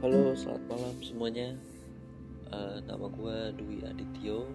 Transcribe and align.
Halo, 0.00 0.32
selamat 0.32 0.64
malam 0.64 0.96
semuanya. 1.04 1.48
Uh, 2.48 2.80
nama 2.88 3.04
gue 3.04 3.36
Dwi 3.52 3.84
Adityo, 3.84 4.48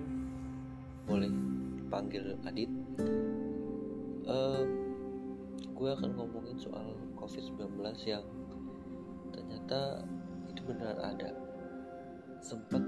boleh 1.05 1.29
dipanggil 1.77 2.33
Adit. 2.49 2.65
Uh, 4.25 4.65
gue 5.69 5.89
akan 5.93 6.17
ngomongin 6.17 6.57
soal 6.57 6.97
COVID-19 7.13 7.61
yang 8.09 8.25
ternyata 9.29 10.01
itu 10.49 10.65
benar 10.65 10.97
ada. 10.97 11.29
Sempat 12.41 12.81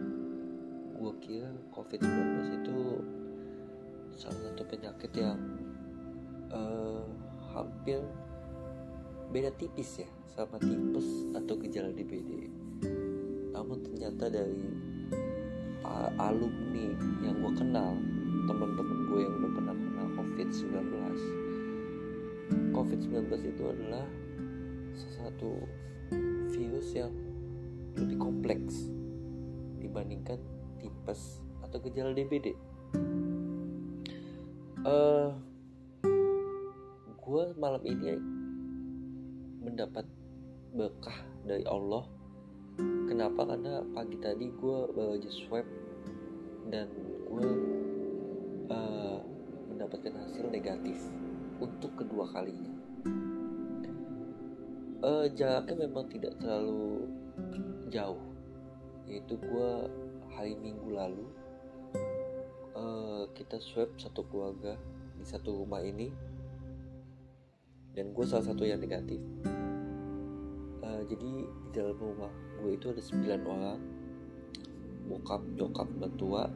gue 0.97 1.13
kira 1.21 1.53
COVID-19 1.77 2.57
itu 2.57 3.05
salah 4.17 4.49
satu 4.49 4.65
penyakit 4.65 5.13
yang 5.13 5.37
uh, 6.49 7.05
hampir 7.53 8.01
beda 9.27 9.51
tipis 9.59 10.03
ya 10.03 10.09
sama 10.31 10.55
tipes 10.61 11.27
atau 11.35 11.55
gejala 11.59 11.91
DBD 11.91 12.47
namun 13.51 13.83
ternyata 13.83 14.31
dari 14.31 14.71
alumni 16.17 16.87
yang 17.23 17.35
gue 17.39 17.53
kenal 17.55 17.95
teman-teman 18.47 18.99
gue 19.11 19.19
yang 19.23 19.33
udah 19.39 19.51
pernah 19.55 19.75
kena 19.75 20.03
COVID-19 20.15 20.93
COVID-19 22.71 23.27
itu 23.43 23.63
adalah 23.67 24.05
sesuatu 24.95 25.51
virus 26.53 26.87
yang 26.95 27.11
lebih 27.97 28.17
kompleks 28.21 28.87
dibandingkan 29.81 30.39
tipes 30.79 31.43
atau 31.65 31.77
gejala 31.83 32.15
DBD 32.15 32.55
uh, 34.87 35.33
gue 37.27 37.43
malam 37.59 37.83
ini 37.83 38.36
mendapat 39.77 40.09
berkah 40.73 41.21
dari 41.45 41.61
Allah. 41.69 42.01
Kenapa? 42.81 43.45
Karena 43.45 43.85
pagi 43.93 44.17
tadi 44.17 44.49
gue 44.49 44.77
baru 44.89 45.21
aja 45.21 45.29
swab 45.29 45.69
dan 46.73 46.89
gue 47.29 47.49
uh, 48.73 49.21
mendapatkan 49.69 50.17
hasil 50.17 50.49
negatif 50.49 50.97
untuk 51.61 51.93
kedua 51.93 52.25
kalinya. 52.25 52.73
Uh, 55.05 55.29
jaraknya 55.37 55.85
memang 55.85 56.09
tidak 56.09 56.33
terlalu 56.41 57.05
jauh. 57.93 58.33
Yaitu 59.05 59.37
gue 59.37 59.69
hari 60.33 60.57
minggu 60.57 60.89
lalu 60.89 61.29
uh, 62.73 63.29
kita 63.37 63.61
swab 63.61 63.93
satu 64.01 64.25
keluarga 64.25 64.73
di 65.21 65.25
satu 65.29 65.53
rumah 65.53 65.85
ini. 65.85 66.09
Dan 67.93 68.09
gue 68.17 68.25
salah 68.25 68.49
satu 68.49 68.65
yang 68.65 68.81
negatif 68.81 69.21
jadi 71.05 71.31
di 71.45 71.69
dalam 71.75 71.97
rumah 71.99 72.31
gue 72.61 72.71
itu 72.73 72.89
ada 72.89 73.01
9 73.01 73.43
orang. 73.45 73.79
Bokap 75.07 75.41
nyokap 75.55 75.87
mertua 75.95 76.51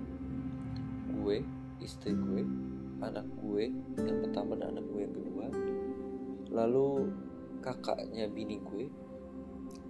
gue 1.11 1.43
istri 1.79 2.11
gue 2.11 2.43
anak 3.01 3.25
gue 3.41 3.73
yang 3.97 4.19
pertama 4.21 4.53
dan 4.57 4.77
anak 4.77 4.85
gue 4.89 5.01
yang 5.01 5.15
kedua. 5.15 5.45
Lalu 6.51 7.11
kakaknya 7.61 8.25
bini 8.29 8.57
gue 8.61 8.85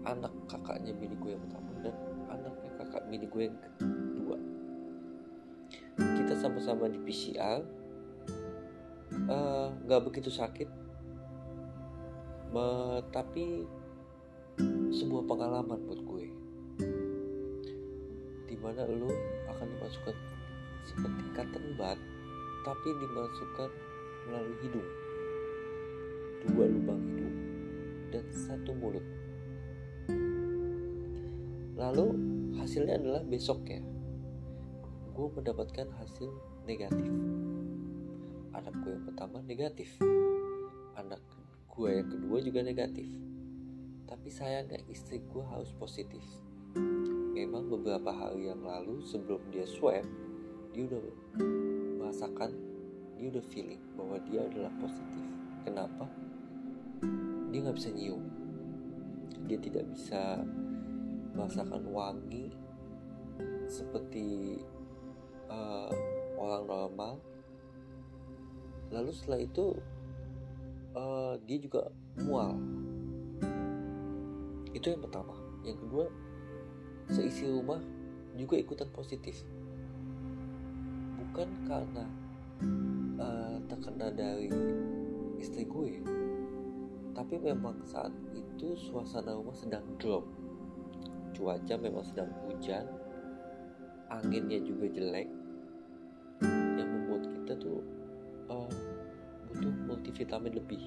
anak 0.03 0.33
kakaknya 0.49 0.91
bini 0.97 1.15
gue 1.19 1.31
yang 1.37 1.43
pertama 1.45 1.69
dan 1.85 1.95
anaknya 2.31 2.71
kakak 2.81 3.03
bini 3.11 3.25
gue 3.27 3.43
yang 3.47 3.57
kedua. 3.59 4.37
Kita 5.99 6.33
sama-sama 6.39 6.89
di 6.89 6.99
PCR 7.03 7.61
eh, 9.11 9.67
nggak 9.85 10.01
uh, 10.01 10.05
begitu 10.05 10.31
sakit. 10.31 10.69
Tapi 13.11 13.63
sebuah 15.01 15.25
pengalaman 15.25 15.81
buat 15.89 16.01
gue. 16.05 16.25
Di 18.45 18.55
mana 18.61 18.85
lo 18.85 19.09
akan 19.49 19.65
dimasukkan 19.73 20.13
seperti 20.85 21.25
cotton 21.33 21.65
bud 21.73 21.97
tapi 22.61 22.89
dimasukkan 23.01 23.69
melalui 24.29 24.57
hidung. 24.61 24.89
Dua 26.45 26.65
lubang 26.69 27.01
hidung 27.01 27.35
dan 28.13 28.25
satu 28.29 28.77
mulut. 28.77 29.01
Lalu 31.81 32.07
hasilnya 32.61 33.01
adalah 33.01 33.25
besok 33.25 33.65
ya. 33.65 33.81
Gue 35.17 35.27
mendapatkan 35.33 35.89
hasil 35.97 36.29
negatif. 36.69 37.09
Anak 38.53 38.73
gue 38.85 38.93
yang 38.93 39.05
pertama 39.09 39.41
negatif. 39.49 39.97
Anak 40.93 41.25
gue 41.73 41.89
yang 41.89 42.05
kedua 42.05 42.37
juga 42.45 42.61
negatif 42.61 43.30
tapi 44.11 44.27
sayangnya 44.27 44.83
istri 44.91 45.23
gue 45.23 45.39
harus 45.39 45.71
positif. 45.79 46.19
Memang 47.31 47.71
beberapa 47.71 48.11
hari 48.11 48.51
yang 48.51 48.59
lalu 48.59 48.99
sebelum 49.07 49.39
dia 49.55 49.63
swab, 49.63 50.03
dia 50.75 50.83
udah 50.83 50.99
merasakan, 51.95 52.51
dia 53.15 53.31
udah 53.31 53.45
feeling 53.47 53.79
bahwa 53.95 54.19
dia 54.27 54.43
adalah 54.43 54.67
positif. 54.83 55.23
Kenapa? 55.63 56.11
Dia 57.55 57.59
nggak 57.63 57.77
bisa 57.79 57.89
nyium. 57.95 58.19
Dia 59.47 59.57
tidak 59.63 59.87
bisa 59.95 60.43
merasakan 61.31 61.87
wangi 61.87 62.51
seperti 63.71 64.59
uh, 65.47 65.87
orang 66.35 66.67
normal. 66.67 67.13
Lalu 68.91 69.15
setelah 69.15 69.39
itu 69.39 69.79
uh, 70.99 71.39
dia 71.47 71.63
juga 71.63 71.87
mual 72.19 72.80
itu 74.71 74.91
yang 74.91 75.01
pertama. 75.03 75.35
Yang 75.61 75.77
kedua 75.87 76.05
seisi 77.11 77.45
rumah 77.47 77.81
juga 78.35 78.55
ikutan 78.57 78.89
positif. 78.91 79.43
Bukan 81.19 81.49
karena 81.67 82.05
uh, 83.19 83.57
terkena 83.67 84.11
dari 84.11 84.51
istri 85.39 85.65
gue 85.65 86.21
tapi 87.11 87.37
memang 87.37 87.75
saat 87.83 88.11
itu 88.33 88.73
suasana 88.75 89.35
rumah 89.35 89.55
sedang 89.55 89.83
drop. 89.99 90.23
Cuaca 91.35 91.75
memang 91.79 92.03
sedang 92.03 92.31
hujan 92.47 92.87
anginnya 94.11 94.59
juga 94.63 94.87
jelek. 94.91 95.29
Yang 96.75 96.87
membuat 96.87 97.23
kita 97.29 97.53
tuh 97.59 97.79
uh, 98.49 98.71
butuh 99.51 99.73
multivitamin 99.87 100.55
lebih. 100.55 100.83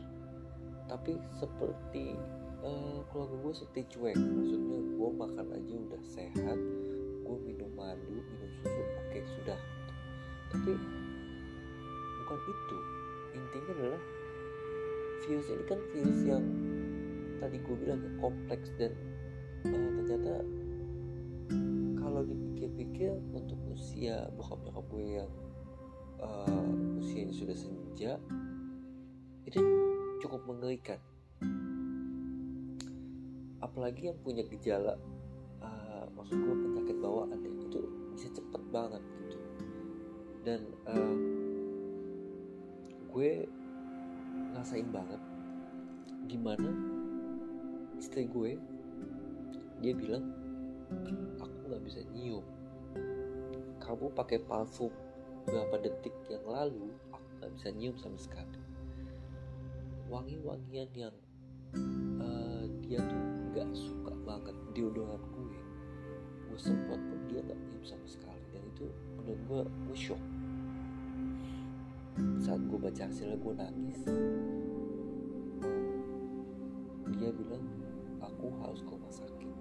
Tapi 0.89 1.17
seperti 1.39 2.17
uh, 2.65 3.01
keluarga 3.13 3.37
gue 3.39 3.53
seperti 3.53 3.83
cuek. 3.95 4.17
Maksudnya 4.17 4.79
gue 4.97 5.11
makan 5.15 5.47
aja 5.53 5.75
udah 5.77 6.03
sehat 6.09 6.59
gue 7.25 7.37
minum 7.41 7.71
madu 7.77 8.09
minum 8.09 8.51
susu 8.61 8.81
oke 8.81 9.09
okay, 9.13 9.23
sudah. 9.39 9.59
Tapi 10.51 10.73
bukan 12.25 12.39
itu. 12.41 12.79
Intinya 13.35 13.73
adalah 13.77 14.03
virus 15.25 15.49
ini 15.49 15.65
kan 15.65 15.81
virus 15.93 16.21
yang 16.25 16.45
tadi 17.41 17.57
gue 17.61 17.77
bilang 17.77 18.01
kompleks 18.21 18.73
dan 18.77 18.93
uh, 19.69 19.89
ternyata 20.01 20.45
kalau 22.01 22.21
dipikir-pikir 22.25 23.13
untuk 23.33 23.59
usia 23.73 24.29
bokap 24.37 24.61
nyokap 24.69 24.85
gue 24.93 25.05
yang 25.25 25.31
uh, 26.21 27.01
usianya 27.01 27.35
sudah 27.35 27.57
senja 27.57 28.13
itu 29.49 29.61
cukup 30.21 30.45
mengerikan 30.49 31.01
apalagi 33.75 34.07
yang 34.07 34.19
punya 34.23 34.47
gejala 34.47 34.95
uh, 35.59 36.07
maksud 36.15 36.39
gue 36.39 36.57
penyakit 36.63 36.97
bawaan 37.03 37.35
ya 37.43 37.51
itu 37.51 37.83
bisa 38.15 38.31
cepet 38.31 38.63
banget 38.71 39.03
gitu. 39.19 39.37
Dan 40.47 40.61
uh, 40.87 41.19
gue 43.11 43.51
ngasain 44.55 44.87
banget 44.95 45.19
gimana 46.31 46.71
istri 47.99 48.31
gue 48.31 48.55
dia 49.83 49.91
bilang 49.91 50.31
aku 51.43 51.55
nggak 51.67 51.83
bisa 51.83 52.07
nyium. 52.15 52.47
Kamu 53.83 54.15
pakai 54.15 54.39
parfum 54.47 54.95
beberapa 55.51 55.83
detik 55.83 56.15
yang 56.31 56.47
lalu 56.47 56.95
aku 57.11 57.27
nggak 57.43 57.53
bisa 57.59 57.69
nyium 57.75 57.99
sama 57.99 58.19
sekali. 58.23 58.63
Wangi-wangian 60.07 60.95
yang 60.95 61.15
uh, 62.23 62.71
dia 62.87 63.03
tuh 63.03 63.34
gak 63.55 63.71
suka 63.71 64.11
banget 64.27 64.57
deodoran 64.75 65.23
gue. 65.31 65.59
Gue 66.51 66.59
semprot 66.59 66.99
pun 66.99 67.19
dia 67.31 67.39
gak 67.47 67.55
nyium 67.55 67.85
sama 67.87 68.03
sekali. 68.03 68.43
Dan 68.51 68.67
itu 68.67 68.91
menurut 69.15 69.41
gue 69.47 69.63
gue 69.87 69.97
shock. 69.97 70.23
Saat 72.43 72.67
gue 72.67 72.79
baca 72.83 73.03
hasilnya 73.07 73.39
gue 73.39 73.55
nangis. 73.55 73.99
Dia 77.15 77.31
bilang 77.31 77.63
aku 78.19 78.51
harus 78.59 78.83
ke 78.83 78.91
rumah 78.91 79.15
sakit. 79.15 79.55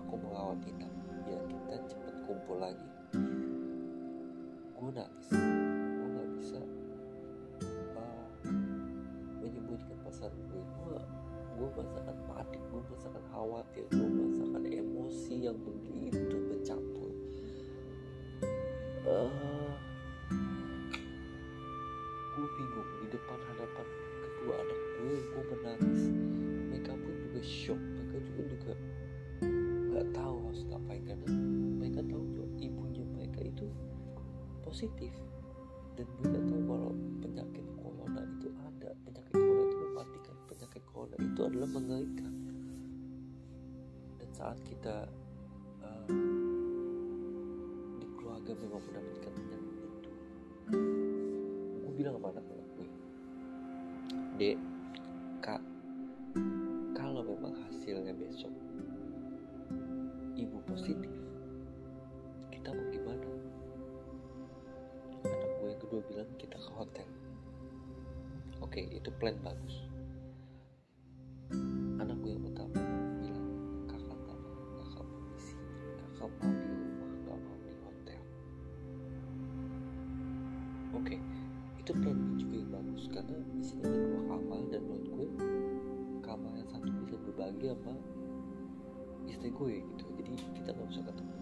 Aku 0.00 0.14
merawat 0.16 0.64
inap. 0.64 0.92
Biar 1.28 1.44
kita 1.44 1.76
cepet 1.92 2.14
kumpul 2.24 2.56
lagi. 2.56 2.88
Gue 4.80 4.90
nangis. 4.96 5.28
Gue 5.92 6.08
gak 6.16 6.30
bisa 6.40 6.60
uh, 8.00 8.28
menyembunyikan 9.44 9.96
perasaan 10.00 10.32
gue. 10.48 10.64
Gue 10.88 10.96
gue 11.58 11.66
merasakan 11.74 12.16
panik 12.30 12.62
gue 12.70 12.80
merasakan 12.86 13.24
khawatir 13.34 13.84
gue 13.90 14.06
merasakan 14.06 14.62
emosi 14.62 15.34
yang 15.42 15.58
begitu 15.58 16.36
bercampur. 16.46 17.10
Uh, 19.02 19.74
gue 22.38 22.46
bingung 22.54 22.90
di 23.02 23.06
depan 23.10 23.38
hadapan 23.50 23.86
kedua 24.22 24.54
anak 24.62 24.80
gue 25.02 25.16
gue 25.18 25.44
menangis. 25.50 26.02
Mereka 26.70 26.94
pun 26.94 27.12
juga 27.26 27.40
shock 27.42 27.80
mereka 27.82 28.16
juga 28.22 28.42
juga 28.54 28.74
nggak 29.90 30.06
tahu 30.14 30.36
harus 30.46 30.62
ngapain 30.70 31.02
karena 31.02 31.28
mereka 31.74 32.00
tahu 32.06 32.22
bahwa 32.38 32.48
ibunya 32.62 33.02
mereka 33.02 33.40
itu 33.42 33.66
positif. 34.62 35.10
Dan 35.98 36.06
mereka 36.22 36.38
tahu 36.46 36.62
kalau 36.70 36.90
penyakit 37.18 37.66
itu 41.38 41.46
adalah 41.46 41.70
mengerikan. 41.70 42.34
Dan 44.18 44.30
saat 44.34 44.58
kita 44.66 45.06
uh, 45.86 46.10
di 47.94 48.06
keluarga 48.18 48.58
memang 48.58 48.82
mendapatkan 48.82 49.32
penyakit 49.38 49.70
itu 49.78 50.10
gue 51.78 51.92
bilang 51.94 52.18
sama 52.18 52.34
anak-anak 52.34 52.66
gue 52.74 52.88
dek 54.34 54.58
kak 55.38 55.62
kalau 56.98 57.22
memang 57.22 57.54
hasilnya 57.70 58.18
besok 58.18 58.50
ibu 60.34 60.58
positif 60.66 61.14
kita 62.50 62.74
mau 62.74 62.86
gimana? 62.90 63.30
Anak 65.22 65.50
gue 65.54 65.68
yang 65.70 65.80
kedua 65.86 66.00
bilang 66.02 66.30
kita 66.34 66.58
ke 66.58 66.70
hotel. 66.74 67.06
Oke 68.58 68.90
itu 68.90 69.14
plan 69.22 69.38
bagus 69.46 69.87
itu 81.96 82.10
juga 82.42 82.54
yang 82.60 82.70
bagus. 82.74 83.02
Karena 83.08 83.36
di 83.56 83.64
sini 83.64 83.80
ada 83.86 83.98
dua 84.04 84.22
kamar 84.28 84.60
dan 84.68 84.80
menurut 84.84 85.06
gue 85.08 85.26
kamar 86.20 86.52
yang 86.58 86.68
satu 86.68 86.88
bisa 87.06 87.16
berbagi 87.24 87.66
sama 87.72 87.94
istri 89.24 89.48
gue 89.48 89.72
gitu. 89.80 90.04
Jadi 90.18 90.32
kita 90.58 90.68
nggak 90.76 90.88
usah 90.92 91.04
ketemu 91.08 91.37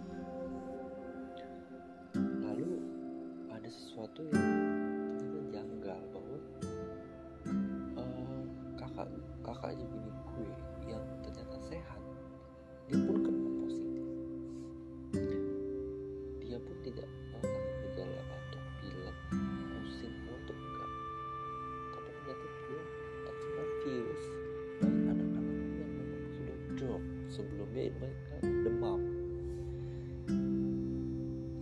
sebelumnya 27.87 28.19
mereka 28.43 28.59
demam. 28.67 29.01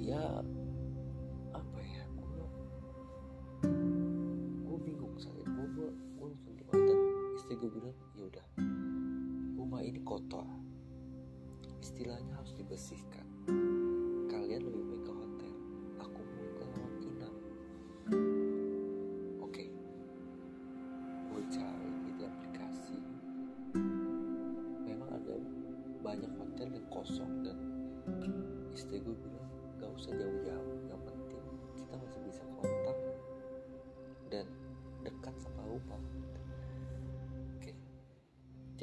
Ya 0.00 0.24
apa 1.52 1.80
ya 1.84 2.04
gue 2.16 2.46
gue 4.64 4.78
bingung 4.84 5.16
saat 5.20 5.36
itu 5.36 5.48
gue 5.52 5.88
gue 5.92 6.28
gue 6.32 6.54
langsung 6.72 6.88
dan 6.88 7.00
istri 7.36 7.54
gue 7.60 7.70
bilang 7.72 7.96
ya 8.16 8.24
udah 8.28 8.46
rumah 9.60 9.80
ini 9.84 10.00
kotor. 10.00 10.48
Istilahnya 11.84 12.40
harus 12.40 12.56
dibersihkan 12.56 13.23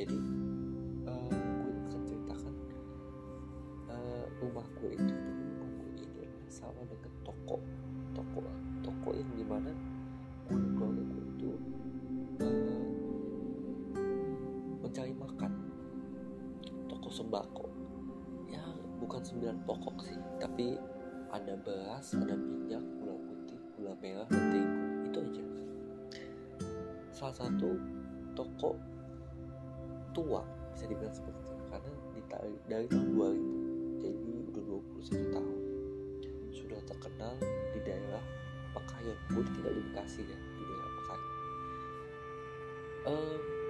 jadi 0.01 0.17
eh, 1.05 1.29
gue 1.29 1.73
akan 1.85 2.01
ceritakan 2.09 2.53
eh, 3.93 4.25
rumah 4.41 4.65
gue 4.81 4.97
itu 4.97 5.13
rumah 5.13 5.69
gue 5.77 5.89
ini 6.01 6.25
sama 6.49 6.81
dengan 6.89 7.13
toko 7.21 7.61
toko 8.17 8.41
toko 8.81 9.09
yang 9.13 9.29
di 9.37 9.45
mana 9.45 9.69
gue 10.49 10.57
keluarga 10.73 11.03
gue 11.05 11.23
itu 11.37 11.49
eh, 12.41 12.81
mencari 14.81 15.13
makan. 15.13 15.51
Toko 16.89 17.07
sembako. 17.13 17.65
Ya 18.49 18.65
bukan 18.97 19.21
sembilan 19.21 19.61
pokok 19.69 19.97
sih 20.01 20.17
tapi 20.41 20.81
ada 21.29 21.53
beras 21.61 22.17
ada 22.17 22.33
minyak 22.33 22.81
gula 22.97 23.15
putih 23.21 23.59
gula 23.77 23.93
merah 24.01 24.25
dan 24.33 24.49
terigu 24.49 24.81
itu 25.05 25.19
aja. 25.29 25.43
Salah 27.13 27.37
satu 27.37 27.77
toko 28.33 28.81
tua 30.11 30.41
bisa 30.75 30.85
dibilang 30.87 31.15
seperti 31.15 31.39
itu. 31.39 31.55
Karena 31.71 31.91
dari, 32.31 32.55
dari 32.67 32.85
tahun 32.87 33.07
2000 33.15 34.01
jadi 34.01 34.31
udah 34.49 34.63
21 34.65 35.35
tahun 35.35 35.57
sudah 36.51 36.79
terkenal 36.87 37.33
di 37.75 37.79
daerah 37.85 38.23
Pekayon. 38.71 39.17
Gue 39.35 39.43
tinggal 39.51 39.73
di 39.75 39.81
Bekasi 39.91 40.21
ya 40.23 40.37
di 40.37 40.63
daerah 40.63 40.89
Pekayon. 40.95 41.29
Um, 43.01 43.60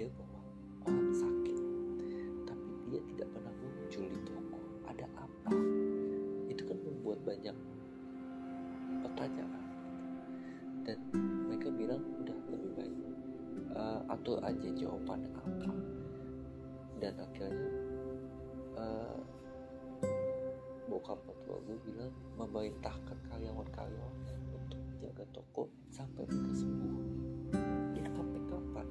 berpikir 0.00 0.16
bahwa 0.16 0.40
orang 0.88 1.12
sakit 1.12 1.58
tapi 2.48 2.70
dia 2.88 3.00
tidak 3.12 3.28
pernah 3.36 3.52
muncul 3.60 4.04
di 4.08 4.20
toko. 4.24 4.58
Ada 4.88 5.06
apa? 5.12 5.52
Itu 6.48 6.62
kan 6.64 6.78
membuat 6.80 7.20
banyak 7.28 7.56
pertanyaan. 9.04 9.64
Dan 10.88 10.98
mereka 11.52 11.68
bilang 11.68 12.00
udah 12.16 12.36
lebih 12.48 12.70
baik 12.80 12.96
uh, 13.76 14.00
atur 14.08 14.40
aja 14.40 14.68
jawabannya 14.72 15.30
apa. 15.36 15.68
Dan 16.96 17.14
akhirnya 17.20 17.70
uh, 18.80 19.20
bokap 20.88 21.20
mertua 21.28 21.60
gue 21.68 21.76
bilang 21.84 22.12
memerintahkan 22.40 23.20
karyawan-karyawannya 23.28 24.36
untuk 24.56 24.80
menjaga 24.80 25.24
toko 25.36 25.68
sampai 25.92 26.24
mereka 26.24 26.52
sembuh. 26.56 27.04
Ya 28.00 28.08
sampai 28.16 28.40
kapan 28.48 28.88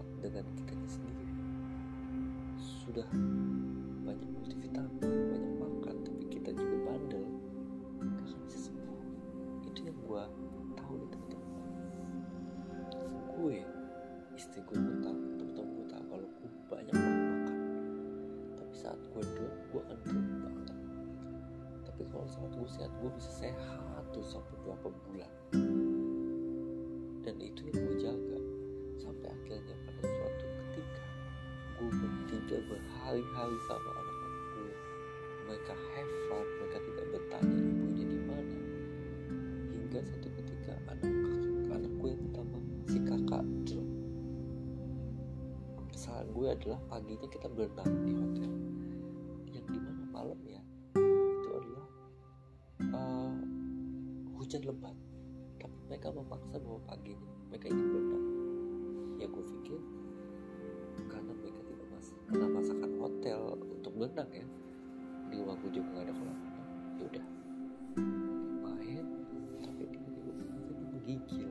kuat 0.00 0.16
dengan 0.24 0.48
kita 0.64 0.86
sendiri. 0.88 1.28
Sudah 2.56 3.04
banyak 4.08 4.30
multivitamin 4.32 4.96
banyak 5.28 5.54
makan 5.60 5.96
tapi 6.08 6.24
kita 6.32 6.56
juga 6.56 6.76
bandel. 6.88 7.24
Gak 8.00 8.08
akan 8.08 8.40
bisa 8.48 8.58
sembuh. 8.72 9.00
Itu 9.68 9.80
yang 9.84 9.98
gue 10.00 10.22
tahu 10.72 10.92
nih 10.96 11.08
teman-teman. 11.12 11.52
Gue 13.36 13.60
istri 14.40 14.64
gue 14.64 14.76
gue 14.80 14.96
tahu 15.04 15.16
teman-teman 15.36 15.68
gue 15.68 15.86
tahu 15.92 16.04
kalau 16.08 16.28
gue 16.32 16.48
banyak 16.72 16.96
banget 16.96 17.20
makan. 17.20 17.56
Tapi 18.56 18.74
saat 18.80 19.00
gue 19.04 19.22
drop 19.36 19.54
gue 19.68 19.82
akan 19.84 19.98
drop 20.00 20.28
banget. 20.48 20.78
Tapi 21.84 22.02
kalau 22.08 22.24
saat 22.24 22.48
gue 22.56 22.68
sehat 22.72 22.92
gue 23.04 23.10
bisa 23.20 23.32
sehat 23.36 24.04
tuh 24.16 24.24
sampai 24.24 24.56
berapa 24.64 24.88
bulan. 24.88 25.32
Dan 27.20 27.36
itu 27.36 27.68
yang 27.68 27.84
gue 27.84 27.96
jaga 28.00 28.39
akhirnya 29.40 29.74
pada 29.88 30.02
suatu 30.04 30.44
ketika 30.44 31.04
gue 31.80 31.90
bertiga 31.96 32.56
berhari-hari 32.68 33.58
sama 33.64 33.90
anak-anak 33.96 34.44
gue 34.52 34.72
mereka 35.48 35.72
have 35.96 36.12
fun 36.28 36.46
mereka 36.60 36.78
tidak 36.84 37.06
bertanya 37.10 37.58
ibunya 37.58 38.04
di 38.06 38.20
mana. 38.22 38.58
Hingga 39.72 40.00
satu 40.04 40.28
ketika 40.30 40.72
anak 40.92 41.10
anak 41.72 41.92
gue 41.98 42.08
yang 42.12 42.22
pertama 42.28 42.58
si 42.86 42.98
kakak 43.00 43.44
drop. 43.64 43.88
Kesalahan 45.90 46.28
gue 46.30 46.46
adalah 46.52 46.80
paginya 46.86 47.28
kita 47.32 47.46
berenang 47.50 47.92
di 48.04 48.12
hotel. 48.12 48.52
Yang 49.50 49.66
di 49.72 49.78
mana 49.80 50.04
malam 50.12 50.40
ya 50.46 50.62
itu 50.94 51.48
adalah 51.50 51.86
uh, 52.94 53.34
hujan 54.36 54.62
lebat. 54.68 54.96
Mereka 55.90 56.14
memaksa 56.14 56.62
bahwa 56.62 56.78
paginya 56.86 57.30
mereka 57.50 57.66
ingin 57.66 57.79
berenang 64.20 64.36
ya. 64.36 64.46
Di 65.30 65.34
rumah 65.38 65.56
gue 65.62 65.70
juga 65.72 65.88
gak 65.96 66.04
ada 66.04 66.12
kolam 66.12 66.36
renang 66.36 66.68
ya 67.00 67.04
udah. 67.08 67.24
Main 68.60 69.04
tapi 69.64 69.82
dia 69.88 70.00
juga 70.20 70.32
menggigil 70.92 71.49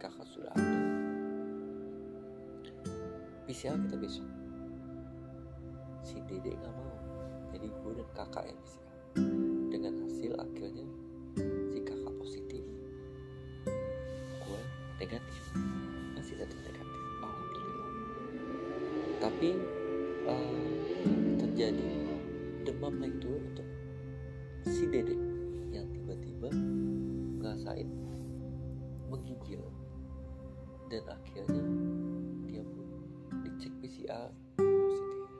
kakak 0.00 0.24
sudah 0.24 0.48
ada. 0.56 0.80
PCR 3.44 3.76
kita 3.84 3.96
besok? 4.00 4.24
Si 6.00 6.16
dede 6.24 6.56
nggak 6.56 6.72
mau. 6.72 6.96
Jadi 7.52 7.68
gue 7.68 7.92
dan 8.00 8.08
kakak 8.16 8.44
yang 8.48 8.58
PCR 8.64 8.96
dengan 9.68 9.92
hasil 10.08 10.32
akhirnya 10.40 10.86
si 11.68 11.78
kakak 11.84 12.14
positif. 12.16 12.64
Gue 14.40 14.60
negatif. 14.96 15.44
Masih 16.16 16.34
tetap 16.40 16.56
negatif. 16.64 17.00
Alhamdulillah. 17.20 17.90
Tapi 19.20 19.50
eh, 20.24 20.64
terjadi 21.44 21.88
demam 22.64 22.96
naik 22.96 23.20
turun 23.20 23.44
untuk 23.52 23.68
si 24.64 24.88
dede 24.88 25.18
yang 25.76 25.84
tiba-tiba 25.92 26.48
ngerasain 27.36 27.88
menggigil 29.10 29.60
dan 30.90 31.06
akhirnya 31.06 31.64
dia 32.50 32.66
pun 32.66 32.86
dicek 33.46 33.70
PCR 33.78 34.28
positif 34.58 35.30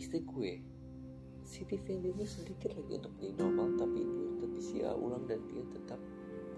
istri 0.00 0.24
gue 0.24 0.52
CT 1.46 1.78
value-nya 1.86 2.26
sedikit 2.26 2.74
lagi 2.74 2.98
untuk 2.98 3.12
menjadi 3.20 3.34
normal 3.38 3.68
tapi 3.78 4.00
dia 4.02 4.26
tetap 4.34 4.50
PCR 4.56 4.94
ulang 4.98 5.24
dan 5.30 5.38
dia 5.46 5.62
tetap 5.70 6.00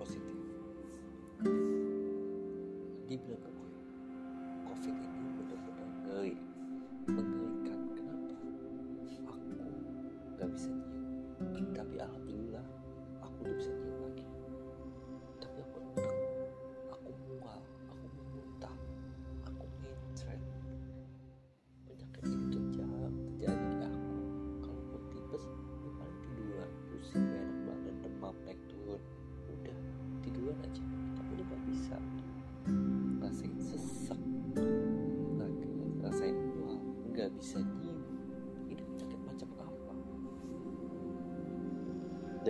positif. 0.01 0.39
Dia 3.05 3.19
bilang 3.21 3.43
ke 3.45 3.58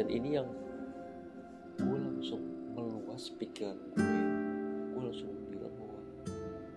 dan 0.09 0.25
ini 0.25 0.41
yang 0.41 0.49
gue 1.77 1.99
langsung 2.01 2.41
meluas 2.73 3.29
pikiran 3.37 3.77
gue 3.93 4.09
gue 4.97 5.03
langsung 5.05 5.29
bilang 5.53 5.69
bahwa 5.77 6.01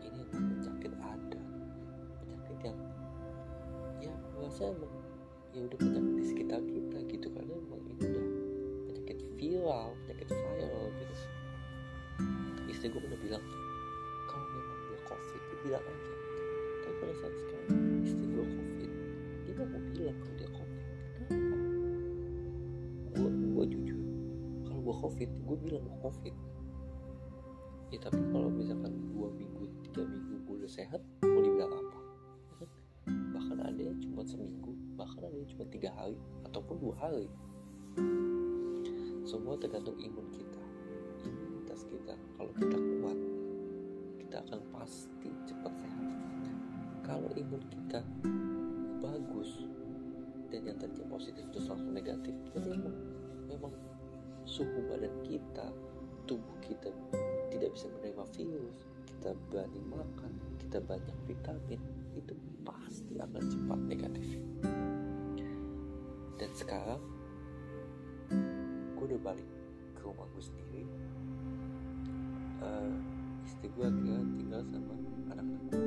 ini 0.03 0.19
penyakit 0.27 0.91
ada. 1.00 1.39
Penyakit 2.19 2.57
yang 2.59 2.79
ya 4.03 4.11
gue 4.11 4.39
rasa 4.43 4.75
emang 4.75 4.91
ya 5.55 5.63
udah 5.63 5.77
penyakit 5.79 6.11
di 6.19 6.25
sekitar 6.27 6.59
kita 6.59 6.97
gitu. 7.07 7.27
Karena 7.31 7.55
emang 7.55 7.79
ini 7.88 8.03
udah 8.03 8.27
penyakit 8.91 9.17
viral 9.39 9.95
penyakit 10.03 10.27
viral 10.27 10.85
gitu. 11.00 11.15
Istri 12.67 12.91
gue 12.91 13.00
udah 13.00 13.19
bilang 13.23 13.43
kalau 14.27 14.47
memang 14.51 14.79
dia 14.91 15.00
covid 15.07 15.39
dia 15.39 15.57
bilang 15.63 15.83
aja. 15.88 16.13
Tapi 16.83 16.95
pada 17.00 17.13
saat 17.15 17.33
sekarang 17.39 17.79
istri 18.03 18.27
gue 18.27 18.43
covid 18.43 18.91
dia 19.47 19.53
gak 19.55 19.67
mau 19.71 19.83
bilang 19.95 20.17
kalau 20.19 20.35
dia 20.35 20.50
covid 20.51 20.61
gue 24.91 25.00
covid 25.00 25.31
gue 25.48 25.57
bilang 25.63 25.88
gue 25.88 26.00
covid. 26.03 26.36
Ya 27.95 28.00
tapi 28.03 28.19
kalau 28.27 28.51
misalkan 28.51 28.91
dua 29.15 29.31
minggu 29.31 29.71
tiga 29.88 30.03
minggu 30.03 30.36
gue 30.43 30.55
udah 30.60 30.67
sehat 30.67 31.00
mau 31.24 31.39
dibilang 31.39 31.71
apa 31.71 32.00
bahkan 33.31 33.57
ada 33.63 33.79
yang 33.79 33.95
cuma 34.03 34.19
seminggu 34.27 34.75
bahkan 35.00 35.31
ada 35.31 35.36
yang 35.39 35.48
cuma 35.48 35.63
tiga 35.71 35.95
hari 35.95 36.19
ataupun 36.43 36.75
dua 36.83 36.95
hari. 37.00 37.31
Semua 39.24 39.55
tergantung 39.55 39.95
imun 39.95 40.27
kita. 40.36 40.60
Imunitas 41.24 41.88
kita 41.88 42.19
kalau 42.36 42.51
kita 42.60 42.75
kuat 42.75 43.19
kita 44.19 44.36
akan 44.43 44.60
pasti 44.75 45.31
cepat 45.48 45.71
sehat. 45.79 46.07
Kalau 47.07 47.31
imun 47.39 47.63
kita 47.63 48.03
bagus 49.00 49.71
dan 50.51 50.67
yang 50.67 50.75
tadinya 50.75 51.07
positif 51.07 51.48
terus 51.55 51.71
langsung 51.71 51.95
negatif 51.95 52.36
berarti 52.51 52.75
emang 52.75 52.95
memang 53.48 53.71
suhu 54.45 54.79
badan 54.89 55.13
kita 55.25 55.67
tubuh 56.25 56.57
kita 56.63 56.89
tidak 57.51 57.69
bisa 57.74 57.88
menerima 58.00 58.25
virus 58.36 58.77
kita 59.05 59.36
berani 59.50 59.81
makan 59.89 60.31
kita 60.62 60.77
banyak 60.88 61.17
vitamin 61.27 61.81
itu 62.15 62.33
pasti 62.63 63.19
akan 63.19 63.43
cepat 63.43 63.79
negatif. 63.88 64.39
Dan 66.39 66.51
sekarang 66.55 67.01
gue 68.95 69.05
udah 69.05 69.21
balik 69.21 69.50
ke 69.98 70.01
rumah 70.05 70.27
gue 70.31 70.43
sendiri. 70.43 70.83
Eh, 72.62 72.93
istri 73.43 73.67
gue 73.74 73.83
akhirnya 73.83 74.19
tinggal 74.39 74.62
sama 74.69 74.93
anak-anak. 75.27 75.60
Gue 75.67 75.83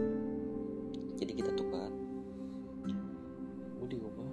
jadi 1.16 1.32
kita 1.32 1.50
tukar. 1.56 1.90
Gue 3.80 3.88
di 3.88 3.98
rumah 4.00 4.30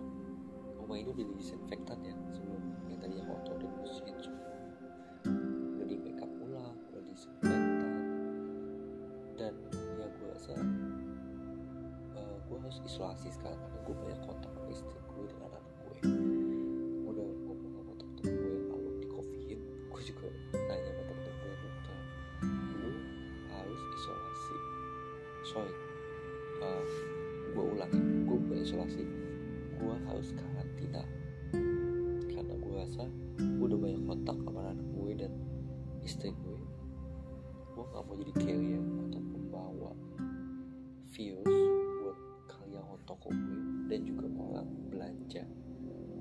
rumah 0.92 1.08
ini 1.08 1.24
udah 1.24 1.40
disinfektan 1.40 2.04
ya 2.04 2.12
sebelum 2.36 2.60
yang 2.92 3.00
tadinya 3.00 3.24
kotor 3.24 3.56
dan 3.64 3.72
bersihin 3.80 4.18
semua 4.20 4.52
udah 5.80 5.86
di 5.88 5.96
make 5.96 6.20
up 6.20 6.28
ulang 6.44 6.76
udah 6.92 7.04
disinfektan. 7.08 7.92
Dan 9.40 9.54
ya 9.72 10.08
gue 10.12 10.28
rasa 10.36 10.52
eh, 12.20 12.36
gue 12.44 12.58
harus 12.60 12.84
isolasi 12.84 13.32
sekarang 13.32 13.56
karena 13.56 13.80
gue 13.88 13.96
banyak 14.04 14.20
kontak 14.20 14.52
sama 14.52 14.68
istri 14.68 15.00
gue 15.00 15.24
dan 15.32 15.40
anak 15.48 15.64
gue 15.64 15.96
udah 17.08 17.28
ngomong 17.48 17.72
sama 17.72 17.92
temen-temen 17.96 18.36
gue 18.36 18.52
yang 18.52 18.68
alumni 18.76 19.08
covid 19.16 19.60
gue 19.64 20.02
juga 20.04 20.28
nanya 20.60 20.92
sama 20.92 21.04
temen-temen 21.08 21.40
gue 21.40 21.56
dokter. 21.72 21.98
Lu 22.84 22.92
harus 23.48 23.82
isolasi. 23.96 24.58
Sorry 25.56 25.74
uh, 26.60 26.84
gue 27.56 27.64
ulangi 27.80 28.04
gue 28.28 28.60
isolasi. 28.60 29.08
Gue 29.80 29.96
harus 30.04 30.36
karantina 30.82 31.06
karena 32.34 32.54
gue 32.58 32.74
rasa 32.74 33.04
gue 33.38 33.66
udah 33.70 33.78
banyak 33.78 34.02
kontak 34.10 34.38
sama 34.42 34.62
anak 34.74 34.88
gue 34.98 35.12
dan 35.14 35.34
istri 36.02 36.34
gue. 36.34 36.58
Gue 37.72 37.84
gak 37.94 38.04
mau 38.04 38.16
jadi 38.18 38.34
carrier 38.42 38.82
atau 38.82 39.22
pembawa 39.22 39.92
virus 41.14 41.58
buat 42.02 42.18
karyawan 42.50 43.02
toko 43.06 43.30
gue 43.30 43.58
dan 43.94 44.00
juga 44.10 44.26
orang 44.42 44.68
belanja 44.90 45.44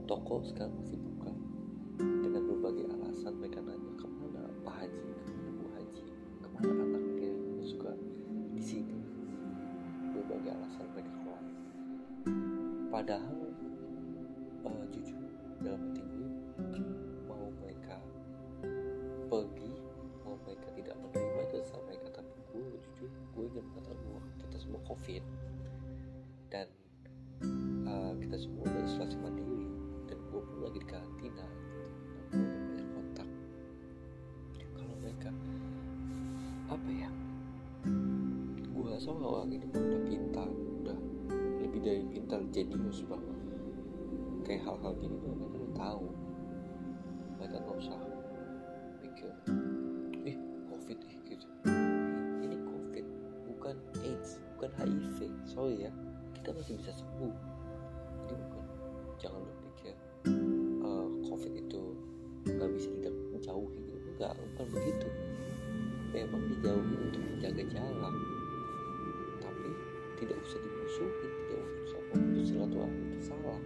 toko 0.04 0.44
sekarang 0.44 0.76
masih 0.76 0.98
buka 1.00 1.32
dengan 1.96 2.42
berbagai 2.44 2.86
alasan. 3.00 3.32
Mereka 3.40 3.64
nanya 3.64 3.92
ke 3.96 4.06
mana 4.12 4.42
Pak 4.60 4.74
Haji 4.84 5.00
ke 5.24 5.32
mana 5.32 5.50
Bu 5.56 5.66
Haji 5.72 6.04
ke 6.44 6.48
mana 6.52 6.70
anaknya. 6.84 7.32
Yang 7.56 7.66
suka 7.76 7.92
di 8.52 8.62
sini. 8.62 8.96
Berbagai 10.12 10.52
alasan 10.52 10.86
mereka 10.92 11.12
keluar. 11.16 11.42
Padahal 12.90 13.39
uh, 14.70 14.84
jujur 14.94 15.18
dalam 15.60 15.82
tinggi 15.92 16.26
mau 17.26 17.50
mereka 17.58 17.98
pergi 19.26 19.72
mau 20.22 20.38
mereka 20.46 20.68
tidak 20.78 20.96
menerima 20.98 21.40
itu 21.50 21.56
sama 21.66 21.82
mereka 21.90 22.08
tapi 22.22 22.32
gue 22.54 22.78
jujur 22.78 23.10
gue 23.10 23.44
ingin 23.50 23.64
mengatakan 23.74 23.98
bahwa 24.06 24.22
kita 24.38 24.56
semua 24.62 24.80
covid 24.86 25.22
dan 26.50 26.66
uh, 27.86 28.12
kita 28.18 28.36
semua 28.38 28.62
udah 28.66 28.82
isolasi 28.86 29.16
mandiri 29.18 29.66
dan 30.06 30.18
gue 30.30 30.40
pun 30.40 30.58
lagi 30.62 30.78
di 30.78 30.88
karantina 30.88 31.46
gitu. 31.46 32.38
banyak 32.38 32.88
kontak 32.94 33.28
kalau 34.74 34.94
mereka 35.02 35.30
apa 36.70 36.90
ya 36.94 37.10
gue 38.70 38.84
rasa 38.86 39.10
orang 39.10 39.50
ini 39.50 39.66
udah 39.66 40.02
pintar 40.06 40.48
udah 40.50 40.98
lebih 41.60 41.80
dari 41.82 42.02
pintar 42.10 42.40
jenius 42.54 43.02
banget 43.06 43.29
kayak 44.50 44.66
hal-hal 44.66 44.92
gini 44.98 45.14
tuh 45.22 45.30
mereka 45.30 45.54
udah 45.62 45.74
tahu. 45.78 46.06
Mereka 47.38 47.56
nggak 47.62 47.76
usah 47.78 47.98
mikir 48.98 49.30
ih 50.26 50.36
covid 50.66 50.98
ih 51.06 51.16
gitu. 51.22 51.46
Ini 52.42 52.56
covid 52.66 53.06
bukan 53.46 53.78
AIDS 54.02 54.42
bukan 54.58 54.70
HIV 54.74 55.18
sorry 55.46 55.86
ya 55.86 55.94
kita 56.34 56.50
masih 56.50 56.82
bisa 56.82 56.90
sembuh. 56.98 57.30
Jadi 58.26 58.34
bukan 58.42 58.64
jangan 59.22 59.38
berpikir 59.38 59.94
uh, 60.82 61.08
covid 61.30 61.52
itu 61.54 61.82
nggak 62.50 62.70
bisa 62.74 62.90
menjauhi 63.30 63.78
gitu. 63.86 64.02
Enggak 64.18 64.34
bukan 64.34 64.66
begitu. 64.74 65.08
Memang 66.10 66.42
dijauhi 66.50 66.94
untuk 66.98 67.22
menjaga 67.22 67.62
jarak. 67.70 68.14
Tapi 69.46 69.70
tidak 70.18 70.42
usah 70.42 70.58
dimusuhi 70.58 71.28
tidak 71.46 71.66
usah 71.86 72.00
memutus 72.10 72.50
silaturahmi 72.50 72.98
itu 73.14 73.20
salah 73.30 73.62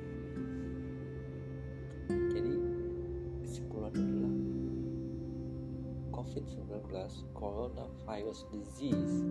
COVID-19 6.34 6.90
coronavirus 7.30 8.50
disease 8.50 9.22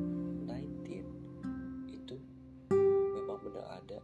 19 0.47 1.03
itu 1.91 2.15
memang 2.71 3.43
benar 3.43 3.83
ada 3.83 3.99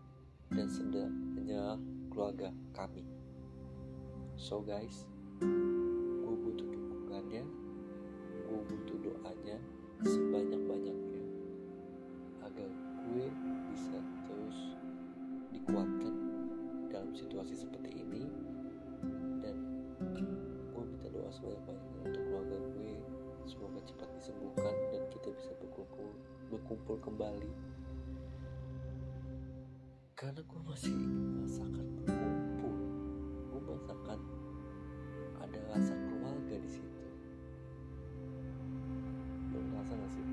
dan 0.51 0.67
sedang 0.67 1.07
menyerang 1.31 1.79
keluarga 2.11 2.51
kami. 2.75 3.07
So 4.35 4.59
guys 4.59 5.07
gue 5.39 6.35
butuh 6.43 6.67
dukungannya 6.67 7.47
gue 8.51 8.61
butuh 8.67 8.97
doanya 8.99 9.55
sebanyak-banyaknya 10.03 11.23
agar 12.43 12.67
gue 13.07 13.27
bisa 13.71 13.95
terus 14.27 14.75
dikuatkan 15.55 16.15
dalam 16.91 17.15
situasi 17.15 17.63
seperti 17.63 17.95
ini 17.95 18.27
dan 19.39 19.55
gue 20.75 20.83
minta 20.83 21.07
doa 21.15 21.31
sebanyak-banyaknya 21.31 21.99
untuk 22.03 22.28
semoga 23.49 23.81
cepat 23.81 24.05
disembuhkan 24.13 24.77
dan 24.93 25.01
kita 25.09 25.33
bisa 25.33 25.49
berkumpul 25.57 26.13
berkumpul 26.53 27.01
kembali. 27.01 27.49
Karena 30.13 30.37
gue 30.45 30.61
masih 30.69 30.93
merasakan 30.93 31.85
berkumpul. 31.97 32.75
Gue 33.49 33.61
merasakan 33.65 34.19
ada 35.41 35.59
rasa 35.73 35.97
keluarga 35.97 36.55
di 36.61 36.69
situ. 36.69 37.01
Lo 39.49 39.57
ngerasa 39.65 39.93
gak 39.97 40.11
sih? 40.13 40.25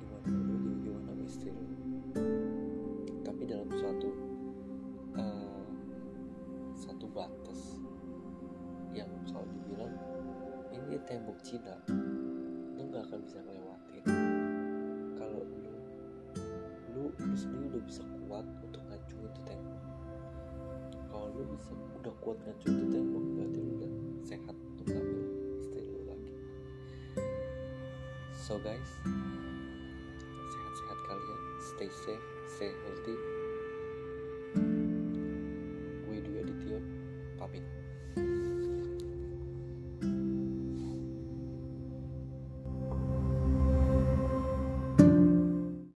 Gimana 0.00 0.28
lu? 0.32 0.72
Gimana 0.80 1.22
istri 1.28 1.52
lu? 1.52 1.64
Tapi 3.28 3.42
dalam 3.44 3.68
suatu 3.76 4.08
uh, 5.20 5.68
satu 6.72 7.04
batas 7.12 7.76
yang 8.96 9.10
kalau 9.28 9.44
dibilang 9.52 9.92
ini 10.72 10.96
tembok 11.04 11.36
Cina 11.44 11.76
nggak 12.98 13.14
akan 13.14 13.22
bisa 13.30 13.38
ngelewatin. 13.46 14.02
Kalau 15.14 15.40
lu 15.46 15.70
lu 16.90 17.04
lu 17.14 17.34
sendiri 17.38 17.70
udah 17.70 17.82
bisa 17.86 18.02
kuat 18.26 18.42
untuk 18.58 18.82
ngancurin 18.90 19.30
itu 19.30 19.40
tembok. 19.46 19.82
Kalau 21.06 21.26
lu 21.30 21.46
bisa 21.54 21.70
udah 21.78 22.14
kuat 22.18 22.42
ngancurin 22.42 22.74
itu 22.74 22.86
tembok 22.90 23.24
berarti 23.38 23.58
lu 23.62 23.70
udah 23.78 23.90
sehat 24.26 24.56
untuk 24.58 24.86
ngambil 24.90 25.22
istri 25.62 25.82
lu 25.86 26.00
lagi. 26.10 26.34
So 28.34 28.58
guys 28.58 28.90
sehat-sehat 30.50 30.98
kalian. 31.06 31.40
Stay 31.70 31.90
safe 32.02 32.26
stay 32.50 32.74
healthy 32.82 33.37